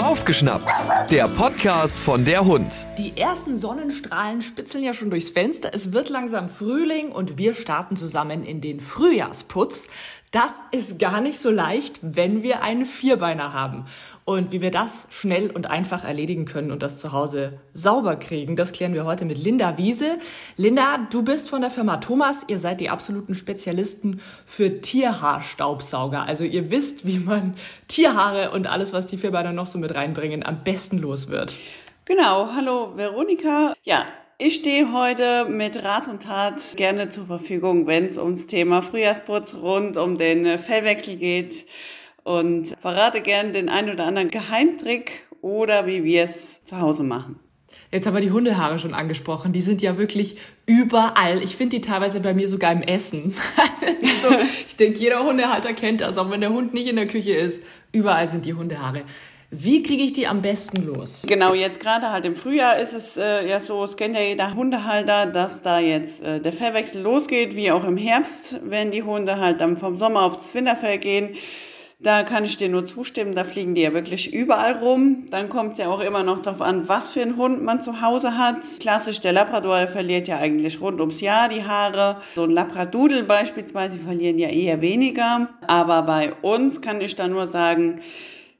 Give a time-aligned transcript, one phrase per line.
[0.00, 0.70] Aufgeschnappt,
[1.10, 2.86] der Podcast von der Hund.
[2.98, 5.70] Die ersten Sonnenstrahlen spitzeln ja schon durchs Fenster.
[5.72, 9.88] Es wird langsam Frühling und wir starten zusammen in den Frühjahrsputz.
[10.32, 13.86] Das ist gar nicht so leicht, wenn wir einen Vierbeiner haben.
[14.24, 18.54] Und wie wir das schnell und einfach erledigen können und das zu Hause sauber kriegen,
[18.54, 20.18] das klären wir heute mit Linda Wiese.
[20.56, 22.44] Linda, du bist von der Firma Thomas.
[22.46, 26.22] Ihr seid die absoluten Spezialisten für Tierhaarstaubsauger.
[26.22, 27.56] Also ihr wisst, wie man
[27.88, 31.56] Tierhaare und alles, was die Vierbeiner noch so mit reinbringen, am besten los wird.
[32.04, 32.52] Genau.
[32.54, 33.74] Hallo Veronika.
[33.82, 34.06] Ja,
[34.40, 39.56] ich stehe heute mit Rat und Tat gerne zur Verfügung, wenn es ums Thema Frühjahrsputz
[39.56, 41.66] rund um den Fellwechsel geht
[42.24, 47.38] und verrate gern den ein oder anderen Geheimtrick oder wie wir es zu Hause machen.
[47.92, 49.52] Jetzt haben wir die Hundehaare schon angesprochen.
[49.52, 51.42] Die sind ja wirklich überall.
[51.42, 53.34] Ich finde die teilweise bei mir sogar im Essen.
[54.22, 54.28] so,
[54.66, 57.62] ich denke, jeder Hundehalter kennt das, auch wenn der Hund nicht in der Küche ist.
[57.92, 59.02] Überall sind die Hundehaare.
[59.52, 61.24] Wie kriege ich die am besten los?
[61.26, 64.54] Genau, jetzt gerade halt im Frühjahr ist es äh, ja so, es kennt ja jeder
[64.54, 69.38] Hundehalter, dass da jetzt äh, der Fellwechsel losgeht, wie auch im Herbst, wenn die Hunde
[69.38, 71.30] halt dann vom Sommer aufs Winterfell gehen.
[71.98, 75.26] Da kann ich dir nur zustimmen, da fliegen die ja wirklich überall rum.
[75.30, 78.00] Dann kommt es ja auch immer noch darauf an, was für einen Hund man zu
[78.00, 78.62] Hause hat.
[78.78, 82.20] Klassisch, der Labrador, der verliert ja eigentlich rund ums Jahr die Haare.
[82.36, 85.48] So ein Labradoodle beispielsweise verlieren ja eher weniger.
[85.66, 88.00] Aber bei uns kann ich da nur sagen,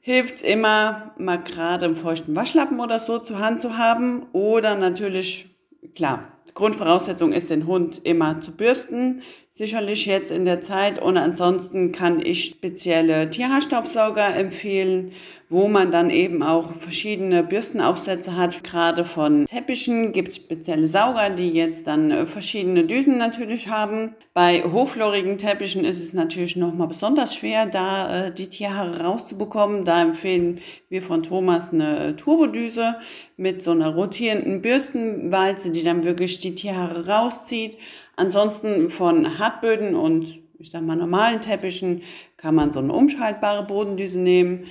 [0.01, 4.25] hilft immer, mal gerade einen feuchten Waschlappen oder so zur Hand zu haben.
[4.33, 5.49] Oder natürlich,
[5.95, 9.21] klar, Grundvoraussetzung ist, den Hund immer zu bürsten
[9.61, 10.99] sicherlich jetzt in der Zeit.
[10.99, 15.11] Und ansonsten kann ich spezielle Tierhaarstaubsauger empfehlen,
[15.49, 18.63] wo man dann eben auch verschiedene Bürstenaufsätze hat.
[18.63, 24.15] Gerade von Teppichen gibt es spezielle Sauger, die jetzt dann äh, verschiedene Düsen natürlich haben.
[24.33, 29.85] Bei hochflorigen Teppichen ist es natürlich nochmal besonders schwer, da äh, die Tierhaare rauszubekommen.
[29.85, 32.95] Da empfehlen wir von Thomas eine Turbodüse
[33.37, 37.77] mit so einer rotierenden Bürstenwalze, die dann wirklich die Tierhaare rauszieht.
[38.21, 42.03] Ansonsten von Hartböden und ich sag mal normalen Teppichen
[42.37, 44.65] kann man so eine umschaltbare Bodendüse nehmen.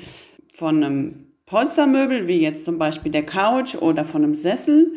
[0.54, 4.92] Von einem Polstermöbel, wie jetzt zum Beispiel der Couch oder von einem Sessel,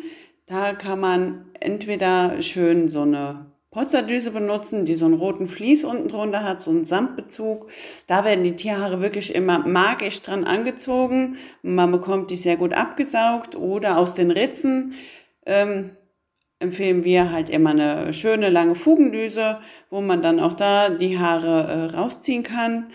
[0.46, 6.06] da kann man entweder schön so eine Polsterdüse benutzen, die so einen roten Vlies unten
[6.06, 7.66] drunter hat, so einen Samtbezug.
[8.06, 11.38] Da werden die Tierhaare wirklich immer magisch dran angezogen.
[11.62, 14.92] Man bekommt die sehr gut abgesaugt oder aus den Ritzen.
[15.44, 15.90] Ähm,
[16.64, 19.58] empfehlen wir halt immer eine schöne lange Fugendüse,
[19.90, 22.86] wo man dann auch da die Haare äh, rausziehen kann.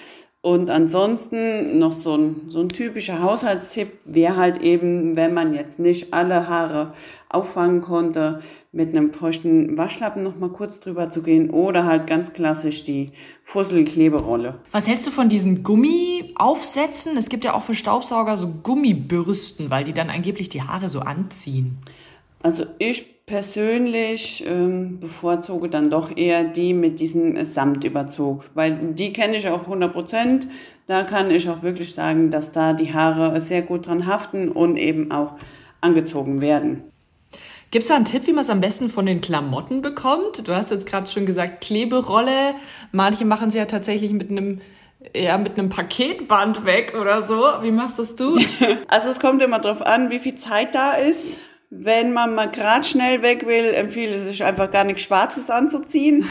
[0.42, 5.80] Und ansonsten noch so ein, so ein typischer Haushaltstipp wäre halt eben, wenn man jetzt
[5.80, 6.94] nicht alle Haare
[7.28, 8.40] auffangen konnte,
[8.72, 13.08] mit einem feuchten Waschlappen noch mal kurz drüber zu gehen oder halt ganz klassisch die
[13.44, 14.60] Fusselkleberolle.
[14.72, 17.18] Was hältst du von diesen Gummiaufsätzen?
[17.18, 21.02] Es gibt ja auch für Staubsauger so Gummibürsten, weil die dann angeblich die Haare so
[21.02, 21.80] anziehen.
[22.42, 29.38] Also ich persönlich ähm, bevorzuge dann doch eher die mit diesem Samtüberzug, weil die kenne
[29.38, 30.48] ich auch 100 Prozent.
[30.88, 34.78] Da kann ich auch wirklich sagen, dass da die Haare sehr gut dran haften und
[34.78, 35.36] eben auch
[35.80, 36.82] angezogen werden.
[37.70, 40.48] Gibt es da einen Tipp, wie man es am besten von den Klamotten bekommt?
[40.48, 42.56] Du hast jetzt gerade schon gesagt, Kleberolle.
[42.92, 44.60] Manche machen sie ja tatsächlich mit einem
[45.16, 47.46] ja, mit einem Paketband weg oder so.
[47.62, 48.38] Wie machst das du?
[48.88, 51.40] Also es kommt immer darauf an, wie viel Zeit da ist.
[51.70, 56.26] Wenn man mal gerade schnell weg will, empfiehlt es sich einfach gar nichts Schwarzes anzuziehen.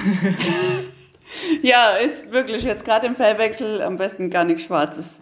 [1.62, 5.21] ja, ist wirklich jetzt gerade im Fellwechsel am besten gar nichts Schwarzes.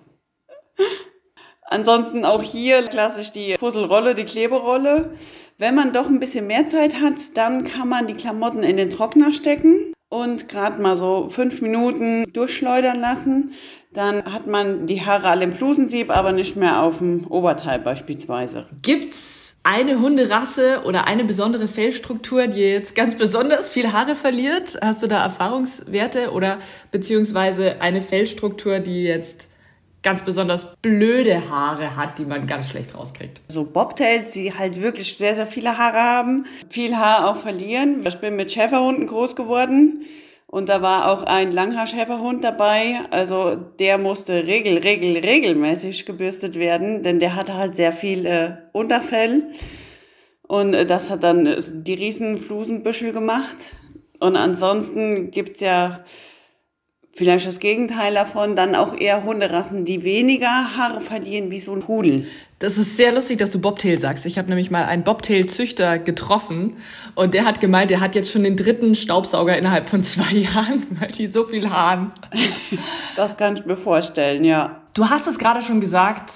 [1.62, 5.12] Ansonsten auch hier klassisch die Fusselrolle, die Kleberolle.
[5.58, 8.88] Wenn man doch ein bisschen mehr Zeit hat, dann kann man die Klamotten in den
[8.88, 13.52] Trockner stecken und gerade mal so fünf Minuten durchschleudern lassen.
[13.92, 18.66] Dann hat man die Haare alle im Flusensieb, aber nicht mehr auf dem Oberteil beispielsweise.
[18.82, 24.78] Gibt's eine Hunderasse oder eine besondere Fellstruktur, die jetzt ganz besonders viel Haare verliert?
[24.82, 26.58] Hast du da Erfahrungswerte oder
[26.90, 29.48] beziehungsweise eine Fellstruktur, die jetzt
[30.06, 33.40] ganz besonders blöde Haare hat, die man ganz schlecht rauskriegt.
[33.48, 38.06] So Bobtails, die halt wirklich sehr, sehr viele Haare haben, viel Haar auch verlieren.
[38.06, 40.02] Ich bin mit Schäferhunden groß geworden.
[40.46, 43.00] Und da war auch ein Langhaarschäferhund dabei.
[43.10, 48.58] Also der musste regel, regel, regelmäßig gebürstet werden, denn der hatte halt sehr viel äh,
[48.70, 49.50] Unterfell.
[50.42, 53.74] Und äh, das hat dann äh, die riesen Flusenbüschel gemacht.
[54.20, 56.04] Und ansonsten gibt's ja
[57.16, 61.80] vielleicht das Gegenteil davon, dann auch eher Hunderassen, die weniger Haare verlieren, wie so ein
[61.80, 62.26] Pudel.
[62.58, 64.24] Das ist sehr lustig, dass du Bobtail sagst.
[64.24, 66.76] Ich habe nämlich mal einen Bobtail-Züchter getroffen
[67.14, 70.86] und der hat gemeint, der hat jetzt schon den dritten Staubsauger innerhalb von zwei Jahren,
[70.98, 72.12] weil die so viel haben.
[73.14, 74.80] Das kann ich mir vorstellen, ja.
[74.94, 76.32] Du hast es gerade schon gesagt,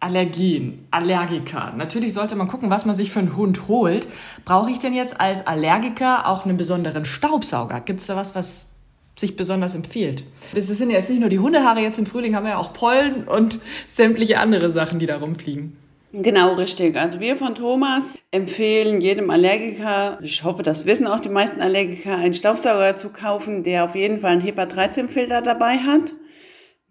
[0.00, 1.72] Allergien, Allergiker.
[1.76, 4.08] Natürlich sollte man gucken, was man sich für einen Hund holt.
[4.44, 7.80] Brauche ich denn jetzt als Allergiker auch einen besonderen Staubsauger?
[7.80, 8.71] Gibt es da was, was
[9.16, 10.24] sich besonders empfiehlt?
[10.54, 13.24] Das sind jetzt nicht nur die Hundehaare, jetzt im Frühling haben wir ja auch Pollen
[13.24, 15.76] und sämtliche andere Sachen, die da rumfliegen.
[16.14, 16.96] Genau, richtig.
[16.96, 22.16] Also wir von Thomas empfehlen jedem Allergiker, ich hoffe, das wissen auch die meisten Allergiker,
[22.16, 26.12] einen Staubsauger zu kaufen, der auf jeden Fall einen HEPA-13-Filter dabei hat.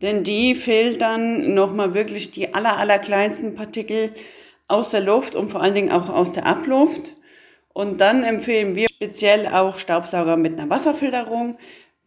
[0.02, 4.12] Denn die filtern nochmal wirklich die aller, aller kleinsten Partikel
[4.68, 7.14] aus der Luft und vor allen Dingen auch aus der Abluft.
[7.74, 11.58] Und dann empfehlen wir speziell auch Staubsauger mit einer Wasserfilterung,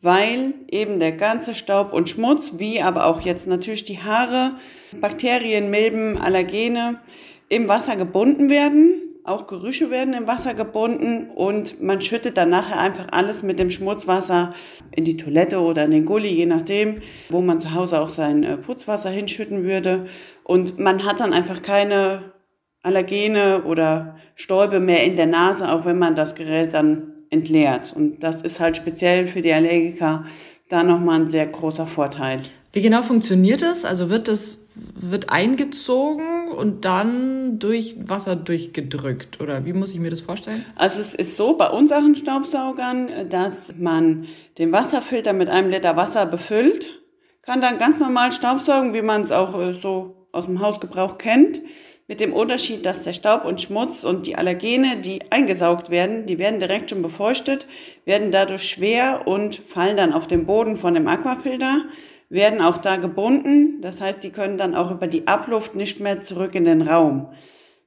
[0.05, 4.53] weil eben der ganze Staub und Schmutz, wie aber auch jetzt natürlich die Haare,
[5.01, 7.01] Bakterien, Milben, Allergene
[7.49, 9.01] im Wasser gebunden werden.
[9.25, 13.71] Auch Gerüche werden im Wasser gebunden und man schüttet dann nachher einfach alles mit dem
[13.71, 14.51] Schmutzwasser
[14.95, 18.45] in die Toilette oder in den Gully, je nachdem, wo man zu Hause auch sein
[18.45, 20.05] äh, Putzwasser hinschütten würde.
[20.43, 22.35] Und man hat dann einfach keine
[22.83, 27.93] Allergene oder Stäube mehr in der Nase, auch wenn man das Gerät dann entleert.
[27.95, 30.25] Und das ist halt speziell für die Allergiker
[30.69, 32.41] da nochmal ein sehr großer Vorteil.
[32.73, 33.85] Wie genau funktioniert das?
[33.85, 40.11] Also wird das wird eingezogen und dann durch Wasser durchgedrückt oder wie muss ich mir
[40.11, 40.65] das vorstellen?
[40.75, 44.27] Also es ist so bei unseren Staubsaugern, dass man
[44.59, 47.01] den Wasserfilter mit einem Liter Wasser befüllt,
[47.43, 51.61] kann dann ganz normal Staubsaugen, wie man es auch äh, so aus dem Hausgebrauch kennt
[52.07, 56.39] mit dem Unterschied, dass der Staub und Schmutz und die Allergene, die eingesaugt werden, die
[56.39, 57.67] werden direkt schon befeuchtet,
[58.05, 61.85] werden dadurch schwer und fallen dann auf den Boden von dem Aquafilter,
[62.29, 63.81] werden auch da gebunden.
[63.81, 67.29] Das heißt, die können dann auch über die Abluft nicht mehr zurück in den Raum.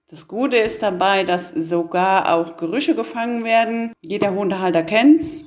[0.10, 3.92] Das Gute ist dabei, dass sogar auch Gerüche gefangen werden.
[4.02, 5.46] Jeder Hundehalter kennt's.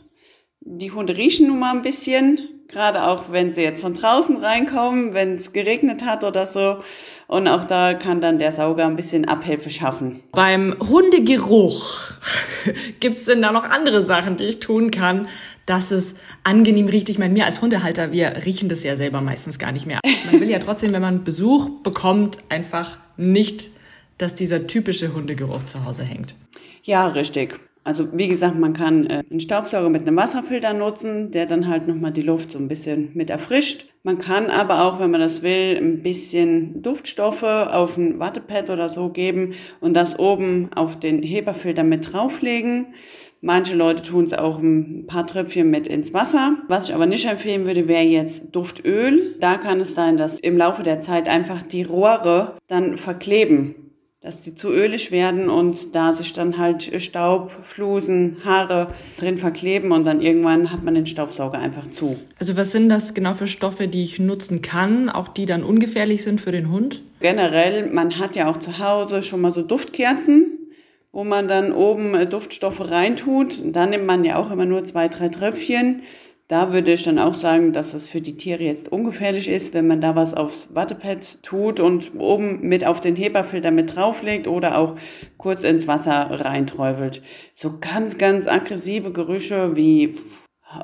[0.61, 5.14] Die Hunde riechen nun mal ein bisschen, gerade auch wenn sie jetzt von draußen reinkommen,
[5.14, 6.78] wenn es geregnet hat oder so.
[7.26, 10.20] Und auch da kann dann der Sauger ein bisschen Abhilfe schaffen.
[10.32, 12.12] Beim Hundegeruch
[13.00, 15.28] gibt es denn da noch andere Sachen, die ich tun kann,
[15.67, 16.14] dass es
[16.44, 17.08] angenehm riecht?
[17.08, 20.00] Ich meine, mir als Hundehalter, wir riechen das ja selber meistens gar nicht mehr.
[20.31, 23.70] Man will ja trotzdem, wenn man Besuch bekommt, einfach nicht,
[24.19, 26.34] dass dieser typische Hundegeruch zu Hause hängt.
[26.82, 27.58] Ja, richtig.
[27.90, 31.88] Also wie gesagt, man kann äh, einen Staubsauger mit einem Wasserfilter nutzen, der dann halt
[31.88, 33.87] nochmal die Luft so ein bisschen mit erfrischt.
[34.04, 38.88] Man kann aber auch, wenn man das will, ein bisschen Duftstoffe auf ein Wattepad oder
[38.88, 42.94] so geben und das oben auf den Heberfilter mit drauflegen.
[43.40, 46.58] Manche Leute tun es auch ein paar Tröpfchen mit ins Wasser.
[46.69, 49.34] Was ich aber nicht empfehlen würde, wäre jetzt Duftöl.
[49.40, 53.89] Da kann es sein, dass im Laufe der Zeit einfach die Rohre dann verkleben
[54.22, 58.88] dass sie zu ölig werden und da sich dann halt Staub, Flusen, Haare
[59.19, 62.19] drin verkleben und dann irgendwann hat man den Staubsauger einfach zu.
[62.38, 66.22] Also was sind das genau für Stoffe, die ich nutzen kann, auch die dann ungefährlich
[66.22, 67.02] sind für den Hund?
[67.20, 70.58] Generell, man hat ja auch zu Hause schon mal so Duftkerzen,
[71.12, 73.62] wo man dann oben Duftstoffe reintut.
[73.64, 76.02] Da nimmt man ja auch immer nur zwei, drei Tröpfchen.
[76.50, 79.87] Da würde ich dann auch sagen, dass es für die Tiere jetzt ungefährlich ist, wenn
[79.87, 84.76] man da was aufs Wattepad tut und oben mit auf den Heberfilter mit drauflegt oder
[84.76, 84.97] auch
[85.37, 87.23] kurz ins Wasser reinträufelt.
[87.55, 90.17] So ganz, ganz aggressive Gerüche wie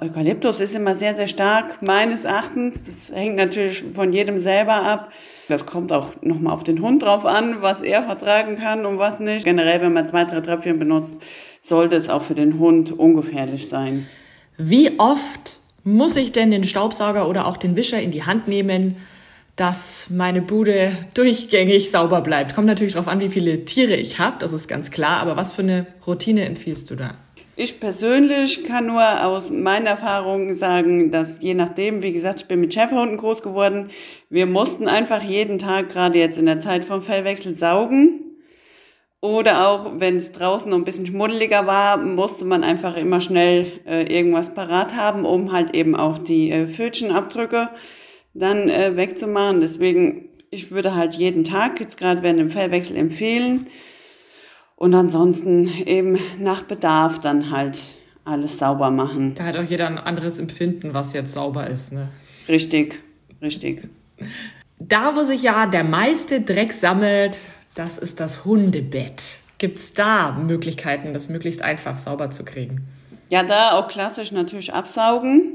[0.01, 2.85] Eukalyptus ist immer sehr, sehr stark, meines Erachtens.
[2.85, 5.11] Das hängt natürlich von jedem selber ab.
[5.49, 9.19] Das kommt auch nochmal auf den Hund drauf an, was er vertragen kann und was
[9.19, 9.45] nicht.
[9.45, 11.17] Generell, wenn man zwei, drei Tröpfchen benutzt,
[11.61, 14.07] sollte es auch für den Hund ungefährlich sein.
[14.59, 18.97] Wie oft muss ich denn den Staubsauger oder auch den Wischer in die Hand nehmen,
[19.55, 22.55] dass meine Bude durchgängig sauber bleibt?
[22.57, 25.53] Kommt natürlich darauf an, wie viele Tiere ich habe, das ist ganz klar, aber was
[25.53, 27.15] für eine Routine empfiehlst du da?
[27.55, 32.61] Ich persönlich kann nur aus meiner Erfahrung sagen, dass je nachdem, wie gesagt, ich bin
[32.61, 33.89] mit Schäferhunden groß geworden,
[34.29, 38.26] wir mussten einfach jeden Tag, gerade jetzt in der Zeit vom Fellwechsel, saugen.
[39.27, 43.67] Oder auch, wenn es draußen noch ein bisschen schmuddeliger war, musste man einfach immer schnell
[43.85, 47.71] äh, irgendwas parat haben, um halt eben auch die äh, Pfötchenabdrücke
[48.35, 49.61] dann äh, wegzumachen.
[49.61, 53.67] Deswegen, ich würde halt jeden Tag, jetzt gerade während dem Fellwechsel, empfehlen.
[54.77, 57.81] Und ansonsten eben nach Bedarf dann halt
[58.25, 59.35] alles sauber machen.
[59.35, 61.93] Da hat auch jeder ein anderes Empfinden, was jetzt sauber ist.
[61.93, 62.11] Ne?
[62.49, 63.03] Richtig,
[63.43, 63.89] richtig.
[64.79, 67.39] Da, wo sich ja der meiste Dreck sammelt,
[67.77, 69.39] das ist das Hundebett.
[69.59, 72.89] Gibt es da Möglichkeiten, das möglichst einfach sauber zu kriegen?
[73.29, 75.53] Ja, da auch klassisch natürlich absaugen.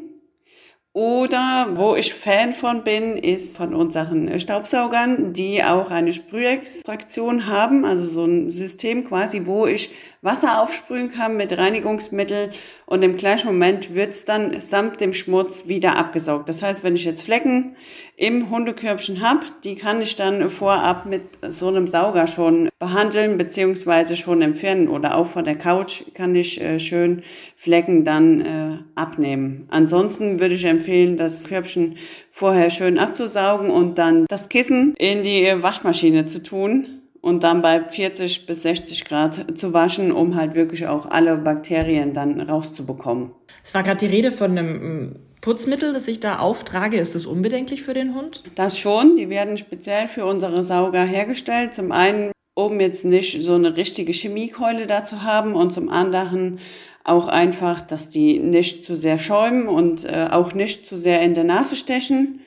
[0.93, 7.85] Oder wo ich Fan von bin, ist von unseren Staubsaugern, die auch eine Sprühextraktion haben,
[7.85, 9.89] also so ein System quasi, wo ich
[10.21, 12.49] Wasser aufsprühen kann mit Reinigungsmittel
[12.91, 16.49] und im gleichen Moment wird's dann samt dem Schmutz wieder abgesaugt.
[16.49, 17.77] Das heißt, wenn ich jetzt Flecken
[18.17, 24.17] im Hundekörbchen habe, die kann ich dann vorab mit so einem Sauger schon behandeln beziehungsweise
[24.17, 27.21] schon entfernen oder auch von der Couch kann ich äh, schön
[27.55, 29.69] Flecken dann äh, abnehmen.
[29.69, 31.95] Ansonsten würde ich empfehlen, das Körbchen
[32.29, 37.83] vorher schön abzusaugen und dann das Kissen in die Waschmaschine zu tun und dann bei
[37.83, 43.31] 40 bis 60 Grad zu waschen, um halt wirklich auch alle Bakterien dann rauszubekommen.
[43.63, 46.97] Es war gerade die Rede von einem mm, Putzmittel, das ich da auftrage.
[46.97, 48.43] Ist das unbedenklich für den Hund?
[48.55, 49.15] Das schon.
[49.15, 51.73] Die werden speziell für unsere Sauger hergestellt.
[51.73, 56.59] Zum einen, um jetzt nicht so eine richtige Chemiekeule da zu haben und zum anderen
[57.03, 61.33] auch einfach, dass die nicht zu sehr schäumen und äh, auch nicht zu sehr in
[61.33, 62.41] der Nase stechen.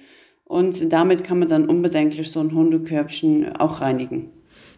[0.44, 4.30] Und damit kann man dann unbedenklich so ein Hundekörbchen auch reinigen.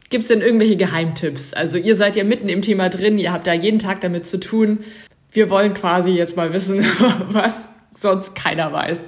[0.09, 1.53] Gibt es denn irgendwelche Geheimtipps?
[1.53, 4.39] Also ihr seid ja mitten im Thema drin, ihr habt da jeden Tag damit zu
[4.39, 4.85] tun.
[5.33, 6.85] Wir wollen quasi jetzt mal wissen,
[7.31, 9.01] was sonst keiner weiß.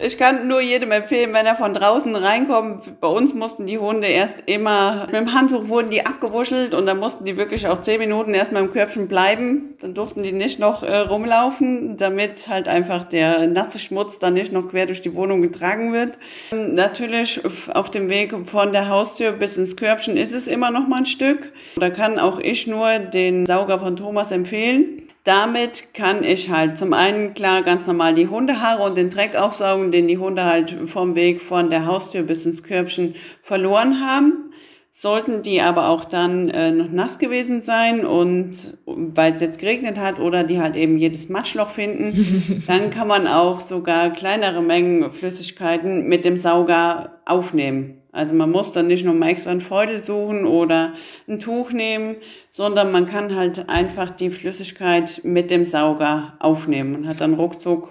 [0.00, 3.00] Ich kann nur jedem empfehlen, wenn er von draußen reinkommt.
[3.00, 6.98] Bei uns mussten die Hunde erst immer, mit dem Handtuch wurden die abgewuschelt und dann
[6.98, 9.74] mussten die wirklich auch zehn Minuten erstmal im Körbchen bleiben.
[9.80, 14.52] Dann durften die nicht noch äh, rumlaufen, damit halt einfach der nasse Schmutz dann nicht
[14.52, 16.18] noch quer durch die Wohnung getragen wird.
[16.52, 17.40] Natürlich
[17.72, 21.06] auf dem Weg von der Haustür bis ins Körbchen ist es immer noch mal ein
[21.06, 21.52] Stück.
[21.76, 25.05] Da kann auch ich nur den Sauger von Thomas empfehlen.
[25.26, 29.90] Damit kann ich halt zum einen klar ganz normal die Hundehaare und den Dreck aufsaugen,
[29.90, 34.52] den die Hunde halt vom Weg von der Haustür bis ins Körbchen verloren haben.
[34.92, 39.98] Sollten die aber auch dann äh, noch nass gewesen sein und weil es jetzt geregnet
[39.98, 45.10] hat oder die halt eben jedes Matschloch finden, dann kann man auch sogar kleinere Mengen
[45.10, 48.00] Flüssigkeiten mit dem Sauger aufnehmen.
[48.16, 50.94] Also man muss dann nicht nur extra einen Feudel suchen oder
[51.28, 52.16] ein Tuch nehmen,
[52.50, 57.90] sondern man kann halt einfach die Flüssigkeit mit dem Sauger aufnehmen und hat dann ruckzuck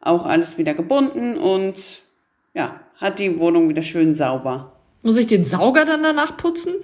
[0.00, 2.02] auch alles wieder gebunden und
[2.52, 4.72] ja, hat die Wohnung wieder schön sauber.
[5.02, 6.74] Muss ich den Sauger dann danach putzen?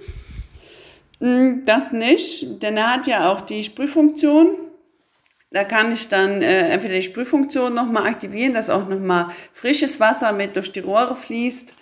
[1.19, 4.55] Hm, das nicht, denn er hat ja auch die Sprühfunktion.
[5.51, 10.31] Da kann ich dann äh, entweder die Sprühfunktion nochmal aktivieren, dass auch nochmal frisches Wasser
[10.31, 11.73] mit durch die Rohre fließt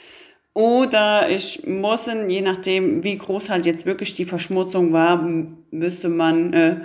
[0.55, 5.21] oder ich muss, je nachdem, wie groß halt jetzt wirklich die Verschmutzung war,
[5.69, 6.77] müsste man äh,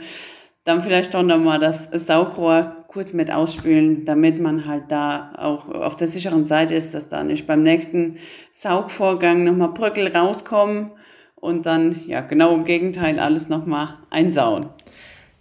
[0.65, 5.95] dann vielleicht doch nochmal das Saugrohr kurz mit ausspülen, damit man halt da auch auf
[5.95, 8.17] der sicheren Seite ist, dass da nicht beim nächsten
[8.53, 10.91] Saugvorgang nochmal Bröckel rauskommen
[11.37, 14.67] und dann, ja, genau im Gegenteil, alles nochmal einsauen.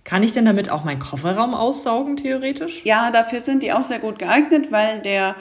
[0.04, 2.86] Kann ich denn damit auch meinen Kofferraum aussaugen, theoretisch?
[2.86, 5.36] Ja, dafür sind die auch sehr gut geeignet, weil der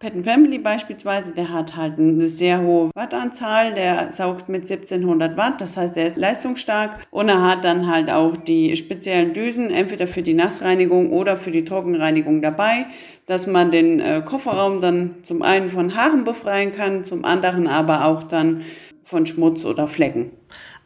[0.00, 5.60] Pet Family beispielsweise, der hat halt eine sehr hohe Wattanzahl, der saugt mit 1700 Watt,
[5.60, 10.06] das heißt, er ist leistungsstark und er hat dann halt auch die speziellen Düsen, entweder
[10.06, 12.86] für die Nassreinigung oder für die Trockenreinigung dabei,
[13.26, 18.06] dass man den äh, Kofferraum dann zum einen von Haaren befreien kann, zum anderen aber
[18.06, 18.62] auch dann
[19.02, 20.30] von Schmutz oder Flecken.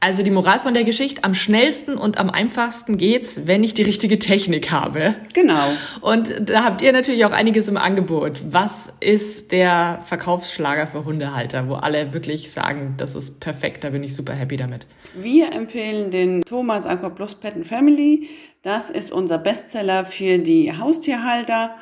[0.05, 3.85] Also die Moral von der Geschichte, am schnellsten und am einfachsten geht's, wenn ich die
[3.85, 5.15] richtige Technik habe.
[5.33, 5.65] Genau.
[6.03, 8.43] Und da habt ihr natürlich auch einiges im Angebot.
[8.51, 14.05] Was ist der Verkaufsschlager für Hundehalter, wo alle wirklich sagen, das ist perfekt, da bin
[14.05, 14.87] ich super happy damit?
[15.15, 18.29] Wir empfehlen den Thomas Aqua Plus Pet Family.
[18.61, 21.77] Das ist unser Bestseller für die Haustierhalter.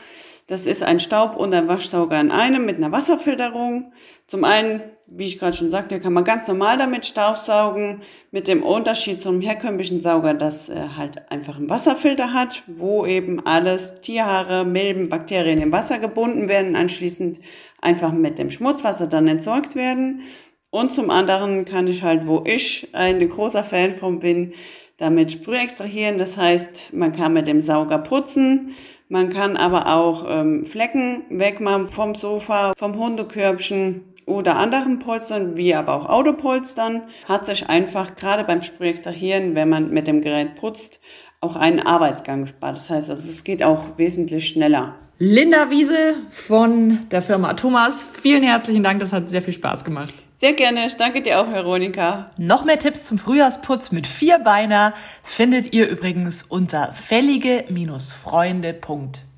[0.47, 3.93] Das ist ein Staub- und ein Waschsauger in einem mit einer Wasserfilterung.
[4.29, 4.81] Zum einen
[5.15, 8.01] wie ich gerade schon sagte, kann man ganz normal damit Staubsaugen,
[8.31, 13.45] mit dem Unterschied zum herkömmlichen Sauger, dass er halt einfach einen Wasserfilter hat, wo eben
[13.45, 17.41] alles Tierhaare, Milben, Bakterien im Wasser gebunden werden, anschließend
[17.81, 20.23] einfach mit dem Schmutzwasser dann entsorgt werden.
[20.71, 24.55] Und zum anderen kann ich halt, wo ich ein großer Fan von bin,
[24.97, 26.17] damit Sprüh extrahieren.
[26.17, 28.75] Das heißt, man kann mit dem Sauger putzen,
[29.13, 35.75] man kann aber auch ähm, Flecken wegmachen vom Sofa, vom Hundekörbchen oder anderen Polstern, wie
[35.75, 41.01] aber auch Autopolstern, hat sich einfach gerade beim Sprühextrahieren, wenn man mit dem Gerät putzt,
[41.41, 42.77] auch einen Arbeitsgang gespart.
[42.77, 44.95] Das heißt also, es geht auch wesentlich schneller.
[45.19, 50.13] Linda Wiese von der Firma Thomas, vielen herzlichen Dank, das hat sehr viel Spaß gemacht.
[50.35, 52.27] Sehr gerne, ich danke dir auch, Veronika.
[52.39, 59.32] Noch mehr Tipps zum Frühjahrsputz mit Vierbeiner findet ihr übrigens unter fällige-freunde.de.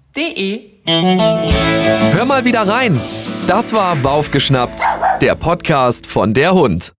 [2.13, 3.01] Hör mal wieder rein.
[3.49, 4.81] Das war Baufgeschnappt,
[5.21, 6.93] der Podcast von der Hund.